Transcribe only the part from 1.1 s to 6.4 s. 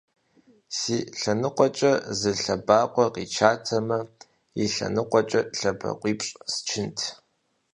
лъэныкъуэкӏэ зы лъэбакъуэ къичатэмэ, и лъэныкъуэкӏэ лъэбакъуипщӏ